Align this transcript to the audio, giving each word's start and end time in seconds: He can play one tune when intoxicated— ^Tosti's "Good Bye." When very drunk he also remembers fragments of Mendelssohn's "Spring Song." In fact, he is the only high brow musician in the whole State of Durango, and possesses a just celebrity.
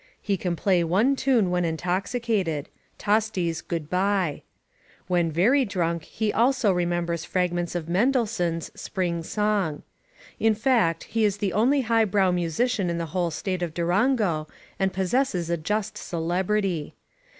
He 0.19 0.35
can 0.35 0.55
play 0.55 0.83
one 0.83 1.15
tune 1.15 1.51
when 1.51 1.63
intoxicated— 1.63 2.69
^Tosti's 2.99 3.61
"Good 3.61 3.87
Bye." 3.87 4.41
When 5.05 5.31
very 5.31 5.63
drunk 5.63 6.05
he 6.05 6.33
also 6.33 6.71
remembers 6.71 7.23
fragments 7.23 7.75
of 7.75 7.87
Mendelssohn's 7.87 8.71
"Spring 8.73 9.21
Song." 9.21 9.83
In 10.39 10.55
fact, 10.55 11.03
he 11.03 11.23
is 11.23 11.37
the 11.37 11.53
only 11.53 11.81
high 11.81 12.05
brow 12.05 12.31
musician 12.31 12.89
in 12.89 12.97
the 12.97 13.05
whole 13.13 13.29
State 13.29 13.61
of 13.61 13.75
Durango, 13.75 14.47
and 14.79 14.91
possesses 14.91 15.51
a 15.51 15.55
just 15.57 15.99
celebrity. 15.99 16.95